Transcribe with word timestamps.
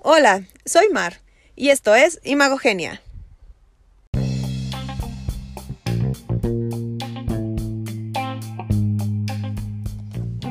Hola, 0.00 0.44
soy 0.64 0.90
Mar 0.90 1.18
y 1.56 1.70
esto 1.70 1.96
es 1.96 2.20
Imagogenia. 2.22 3.02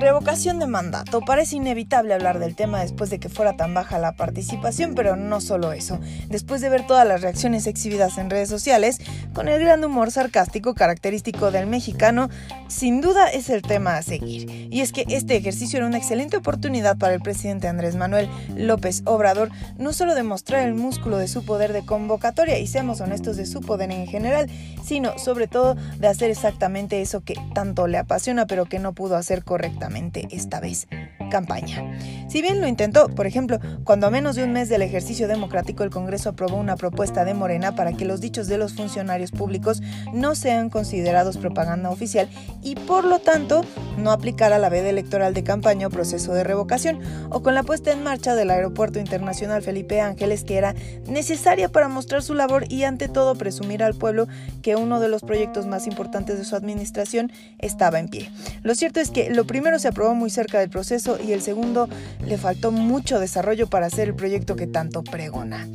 Revocación 0.07 0.57
de 0.57 0.67
mandato. 0.67 1.19
Parece 1.19 1.57
inevitable 1.57 2.13
hablar 2.13 2.39
del 2.39 2.55
tema 2.55 2.79
después 2.79 3.09
de 3.09 3.19
que 3.19 3.27
fuera 3.27 3.57
tan 3.57 3.73
baja 3.73 3.99
la 3.99 4.13
participación, 4.13 4.95
pero 4.95 5.17
no 5.17 5.41
solo 5.41 5.73
eso. 5.73 5.99
Después 6.29 6.61
de 6.61 6.69
ver 6.69 6.87
todas 6.87 7.05
las 7.05 7.21
reacciones 7.21 7.67
exhibidas 7.67 8.17
en 8.17 8.29
redes 8.29 8.47
sociales, 8.47 8.99
con 9.33 9.49
el 9.49 9.59
gran 9.59 9.83
humor 9.83 10.09
sarcástico 10.11 10.75
característico 10.75 11.51
del 11.51 11.67
mexicano, 11.67 12.29
sin 12.69 13.01
duda 13.01 13.27
es 13.27 13.49
el 13.49 13.61
tema 13.63 13.97
a 13.97 14.01
seguir. 14.01 14.69
Y 14.71 14.79
es 14.79 14.93
que 14.93 15.03
este 15.09 15.35
ejercicio 15.35 15.75
era 15.75 15.87
una 15.87 15.97
excelente 15.97 16.37
oportunidad 16.37 16.97
para 16.97 17.13
el 17.13 17.19
presidente 17.19 17.67
Andrés 17.67 17.97
Manuel 17.97 18.29
López 18.55 19.01
Obrador, 19.03 19.49
no 19.77 19.91
solo 19.91 20.15
de 20.15 20.23
mostrar 20.23 20.65
el 20.65 20.73
músculo 20.73 21.17
de 21.17 21.27
su 21.27 21.43
poder 21.43 21.73
de 21.73 21.85
convocatoria, 21.85 22.59
y 22.59 22.67
seamos 22.67 23.01
honestos 23.01 23.35
de 23.35 23.45
su 23.45 23.59
poder 23.59 23.91
en 23.91 24.07
general, 24.07 24.49
sino 24.85 25.19
sobre 25.19 25.49
todo 25.49 25.75
de 25.99 26.07
hacer 26.07 26.31
exactamente 26.31 27.01
eso 27.01 27.19
que 27.19 27.35
tanto 27.53 27.87
le 27.87 27.97
apasiona, 27.97 28.47
pero 28.47 28.67
que 28.67 28.79
no 28.79 28.93
pudo 28.93 29.17
hacer 29.17 29.43
correctamente 29.43 29.96
esta 30.31 30.59
vez 30.59 30.87
campaña. 31.29 31.83
Si 32.27 32.41
bien 32.41 32.59
lo 32.59 32.67
intentó, 32.67 33.07
por 33.07 33.25
ejemplo, 33.25 33.59
cuando 33.83 34.07
a 34.07 34.11
menos 34.11 34.35
de 34.35 34.43
un 34.43 34.51
mes 34.51 34.67
del 34.67 34.81
ejercicio 34.81 35.27
democrático 35.27 35.83
el 35.83 35.89
Congreso 35.89 36.29
aprobó 36.29 36.57
una 36.57 36.75
propuesta 36.75 37.23
de 37.23 37.33
Morena 37.33 37.75
para 37.75 37.93
que 37.93 38.05
los 38.05 38.19
dichos 38.19 38.47
de 38.47 38.57
los 38.57 38.73
funcionarios 38.73 39.31
públicos 39.31 39.81
no 40.13 40.35
sean 40.35 40.69
considerados 40.69 41.37
propaganda 41.37 41.89
oficial 41.89 42.27
y 42.61 42.75
por 42.75 43.05
lo 43.05 43.19
tanto 43.19 43.63
no 43.97 44.11
aplicara 44.11 44.59
la 44.59 44.69
veda 44.69 44.89
electoral 44.89 45.33
de 45.33 45.43
campaña 45.43 45.87
o 45.87 45.89
proceso 45.89 46.33
de 46.33 46.43
revocación, 46.43 46.99
o 47.29 47.41
con 47.41 47.55
la 47.55 47.63
puesta 47.63 47.91
en 47.91 48.03
marcha 48.03 48.35
del 48.35 48.51
Aeropuerto 48.51 48.99
Internacional 48.99 49.61
Felipe 49.61 50.01
Ángeles 50.01 50.43
que 50.43 50.57
era 50.57 50.75
necesaria 51.07 51.69
para 51.69 51.87
mostrar 51.87 52.21
su 52.23 52.33
labor 52.33 52.65
y 52.69 52.83
ante 52.83 53.07
todo 53.07 53.35
presumir 53.35 53.83
al 53.83 53.95
pueblo 53.95 54.27
que 54.61 54.75
uno 54.75 54.99
de 54.99 55.07
los 55.07 55.23
proyectos 55.23 55.65
más 55.65 55.87
importantes 55.87 56.37
de 56.37 56.45
su 56.45 56.55
administración 56.55 57.31
estaba 57.59 57.99
en 57.99 58.09
pie. 58.09 58.29
Lo 58.63 58.75
cierto 58.75 58.99
es 58.99 59.11
que 59.11 59.29
lo 59.29 59.45
primero 59.45 59.79
se 59.79 59.87
aprobó 59.87 60.13
muy 60.13 60.29
cerca 60.29 60.59
del 60.59 60.69
proceso 60.69 61.16
y 61.19 61.33
el 61.33 61.41
segundo 61.41 61.87
le 62.25 62.37
faltó 62.37 62.71
mucho 62.71 63.19
desarrollo 63.19 63.67
para 63.67 63.87
hacer 63.87 64.09
el 64.09 64.15
proyecto 64.15 64.55
que 64.55 64.67
tanto 64.67 65.03
pregona. 65.03 65.67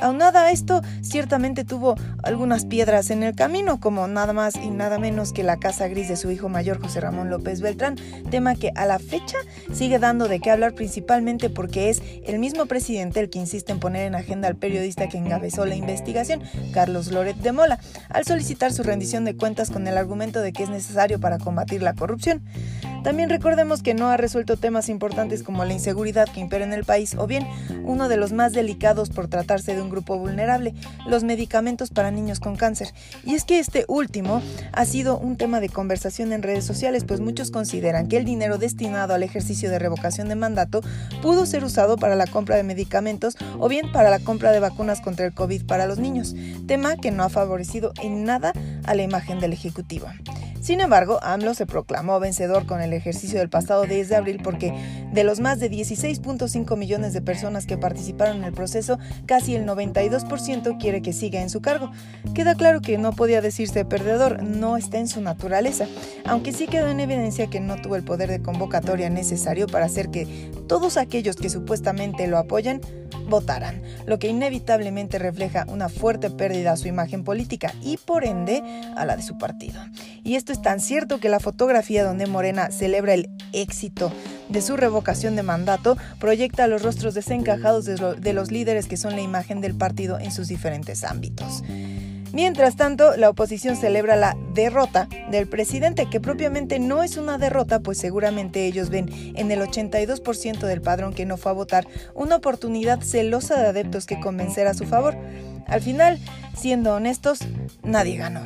Aunada 0.00 0.42
a 0.42 0.50
esto, 0.50 0.82
ciertamente 1.02 1.64
tuvo 1.64 1.94
algunas 2.22 2.66
piedras 2.66 3.10
en 3.10 3.22
el 3.22 3.34
camino, 3.34 3.78
como 3.78 4.08
nada 4.08 4.32
más 4.32 4.56
y 4.56 4.70
nada 4.70 4.98
menos 4.98 5.32
que 5.32 5.44
la 5.44 5.58
casa 5.58 5.86
gris 5.86 6.08
de 6.08 6.16
su 6.16 6.30
hijo 6.32 6.48
mayor 6.48 6.80
José 6.80 7.00
Ramón 7.00 7.30
López 7.30 7.60
Beltrán, 7.60 7.96
tema 8.28 8.56
que 8.56 8.72
a 8.74 8.86
la 8.86 8.98
fecha 8.98 9.36
sigue 9.72 10.00
dando 10.00 10.26
de 10.26 10.40
qué 10.40 10.50
hablar 10.50 10.74
principalmente 10.74 11.48
porque 11.48 11.90
es 11.90 12.02
el 12.26 12.40
mismo 12.40 12.66
presidente 12.66 13.20
el 13.20 13.30
que 13.30 13.38
insiste 13.38 13.70
en 13.70 13.78
poner 13.78 14.06
en 14.06 14.16
agenda 14.16 14.48
al 14.48 14.56
periodista 14.56 15.08
que 15.08 15.18
encabezó 15.18 15.64
la 15.64 15.76
investigación, 15.76 16.42
Carlos 16.72 17.12
Loret 17.12 17.36
de 17.36 17.52
Mola, 17.52 17.78
al 18.08 18.24
solicitar 18.24 18.72
su 18.72 18.82
rendición 18.82 19.24
de 19.24 19.36
cuentas 19.36 19.70
con 19.70 19.86
el 19.86 19.96
argumento 19.96 20.40
de 20.40 20.52
que 20.52 20.64
es 20.64 20.70
necesario 20.70 21.20
para 21.20 21.38
combatir 21.38 21.82
la 21.82 21.94
corrupción. 21.94 22.42
También 23.04 23.28
recordemos 23.28 23.82
que 23.82 23.92
no 23.92 24.08
ha 24.08 24.16
resuelto 24.16 24.56
temas 24.56 24.88
importantes 24.88 25.42
como 25.42 25.66
la 25.66 25.74
inseguridad 25.74 26.26
que 26.26 26.40
impera 26.40 26.64
en 26.64 26.72
el 26.72 26.84
país 26.84 27.14
o 27.18 27.26
bien 27.26 27.46
uno 27.84 28.08
de 28.08 28.16
los 28.16 28.32
más 28.32 28.54
delicados 28.54 29.10
por 29.10 29.28
tratarse 29.28 29.74
de 29.74 29.82
un 29.82 29.90
grupo 29.90 30.18
vulnerable, 30.18 30.72
los 31.06 31.22
medicamentos 31.22 31.90
para 31.90 32.10
niños 32.10 32.40
con 32.40 32.56
cáncer. 32.56 32.94
Y 33.22 33.34
es 33.34 33.44
que 33.44 33.58
este 33.58 33.84
último 33.88 34.40
ha 34.72 34.86
sido 34.86 35.18
un 35.18 35.36
tema 35.36 35.60
de 35.60 35.68
conversación 35.68 36.32
en 36.32 36.42
redes 36.42 36.64
sociales, 36.64 37.04
pues 37.04 37.20
muchos 37.20 37.50
consideran 37.50 38.08
que 38.08 38.16
el 38.16 38.24
dinero 38.24 38.56
destinado 38.56 39.12
al 39.12 39.22
ejercicio 39.22 39.70
de 39.70 39.78
revocación 39.78 40.30
de 40.30 40.36
mandato 40.36 40.80
pudo 41.20 41.44
ser 41.44 41.62
usado 41.62 41.98
para 41.98 42.16
la 42.16 42.26
compra 42.26 42.56
de 42.56 42.62
medicamentos 42.62 43.36
o 43.58 43.68
bien 43.68 43.92
para 43.92 44.08
la 44.08 44.18
compra 44.18 44.50
de 44.50 44.60
vacunas 44.60 45.02
contra 45.02 45.26
el 45.26 45.34
COVID 45.34 45.66
para 45.66 45.84
los 45.84 45.98
niños, 45.98 46.34
tema 46.66 46.96
que 46.96 47.10
no 47.10 47.22
ha 47.22 47.28
favorecido 47.28 47.92
en 48.02 48.24
nada 48.24 48.54
a 48.86 48.94
la 48.94 49.02
imagen 49.02 49.40
del 49.40 49.52
Ejecutivo. 49.52 50.06
Sin 50.64 50.80
embargo, 50.80 51.18
AMLO 51.22 51.52
se 51.52 51.66
proclamó 51.66 52.18
vencedor 52.20 52.64
con 52.64 52.80
el 52.80 52.94
ejercicio 52.94 53.38
del 53.38 53.50
pasado 53.50 53.84
10 53.84 54.08
de 54.08 54.16
abril 54.16 54.40
porque 54.42 54.72
de 55.12 55.22
los 55.22 55.38
más 55.38 55.60
de 55.60 55.70
16.5 55.70 56.78
millones 56.78 57.12
de 57.12 57.20
personas 57.20 57.66
que 57.66 57.76
participaron 57.76 58.38
en 58.38 58.44
el 58.44 58.54
proceso, 58.54 58.98
casi 59.26 59.54
el 59.56 59.66
92% 59.66 60.80
quiere 60.80 61.02
que 61.02 61.12
siga 61.12 61.42
en 61.42 61.50
su 61.50 61.60
cargo. 61.60 61.90
Queda 62.32 62.54
claro 62.54 62.80
que 62.80 62.96
no 62.96 63.12
podía 63.12 63.42
decirse 63.42 63.84
perdedor, 63.84 64.42
no 64.42 64.78
está 64.78 64.96
en 64.96 65.06
su 65.06 65.20
naturaleza, 65.20 65.86
aunque 66.24 66.54
sí 66.54 66.66
quedó 66.66 66.88
en 66.88 67.00
evidencia 67.00 67.48
que 67.48 67.60
no 67.60 67.76
tuvo 67.76 67.96
el 67.96 68.02
poder 68.02 68.30
de 68.30 68.40
convocatoria 68.40 69.10
necesario 69.10 69.66
para 69.66 69.84
hacer 69.84 70.08
que 70.08 70.50
todos 70.66 70.96
aquellos 70.96 71.36
que 71.36 71.50
supuestamente 71.50 72.26
lo 72.26 72.38
apoyan 72.38 72.80
votaran, 73.28 73.82
lo 74.06 74.18
que 74.18 74.28
inevitablemente 74.28 75.18
refleja 75.18 75.64
una 75.68 75.88
fuerte 75.88 76.30
pérdida 76.30 76.72
a 76.72 76.76
su 76.76 76.88
imagen 76.88 77.24
política 77.24 77.72
y 77.82 77.96
por 77.96 78.24
ende 78.24 78.62
a 78.96 79.04
la 79.04 79.16
de 79.16 79.22
su 79.22 79.38
partido. 79.38 79.80
Y 80.22 80.36
esto 80.36 80.52
es 80.52 80.62
tan 80.62 80.80
cierto 80.80 81.18
que 81.18 81.28
la 81.28 81.40
fotografía 81.40 82.04
donde 82.04 82.26
Morena 82.26 82.70
celebra 82.70 83.14
el 83.14 83.30
éxito 83.52 84.12
de 84.48 84.62
su 84.62 84.76
revocación 84.76 85.36
de 85.36 85.42
mandato 85.42 85.96
proyecta 86.18 86.66
los 86.66 86.82
rostros 86.82 87.14
desencajados 87.14 87.84
de, 87.84 88.32
los 88.32 88.50
líderes 88.50 88.86
que 88.86 88.96
son 88.96 89.12
la 89.12 89.22
imagen 89.22 89.60
del 89.60 89.74
partido 89.74 90.18
en 90.18 90.32
sus 90.32 90.48
diferentes 90.48 91.04
ámbitos. 91.04 91.62
Mientras 92.34 92.74
tanto, 92.74 93.16
la 93.16 93.30
oposición 93.30 93.76
celebra 93.76 94.16
la 94.16 94.36
derrota 94.52 95.08
del 95.30 95.46
presidente, 95.46 96.10
que 96.10 96.18
propiamente 96.18 96.80
no 96.80 97.04
es 97.04 97.16
una 97.16 97.38
derrota, 97.38 97.78
pues 97.78 97.96
seguramente 97.96 98.66
ellos 98.66 98.90
ven 98.90 99.08
en 99.36 99.52
el 99.52 99.60
82% 99.60 100.66
del 100.66 100.82
padrón 100.82 101.14
que 101.14 101.26
no 101.26 101.36
fue 101.36 101.52
a 101.52 101.54
votar 101.54 101.86
una 102.12 102.34
oportunidad 102.34 103.00
celosa 103.02 103.56
de 103.60 103.68
adeptos 103.68 104.06
que 104.06 104.18
convencer 104.18 104.66
a 104.66 104.74
su 104.74 104.84
favor. 104.84 105.16
Al 105.68 105.80
final, 105.80 106.18
siendo 106.56 106.94
honestos, 106.94 107.38
nadie 107.84 108.16
ganó. 108.16 108.40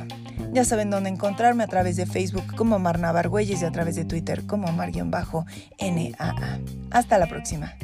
Ya 0.53 0.65
saben 0.65 0.91
dónde 0.91 1.09
encontrarme 1.09 1.63
a 1.63 1.67
través 1.67 1.95
de 1.95 2.05
Facebook 2.05 2.55
como 2.55 2.77
Mar 2.77 2.99
Navargüelles 2.99 3.63
y 3.63 3.65
a 3.65 3.71
través 3.71 3.95
de 3.95 4.05
Twitter 4.05 4.45
como 4.45 4.71
Mar-NAA. 4.71 6.59
Hasta 6.91 7.17
la 7.17 7.27
próxima. 7.27 7.75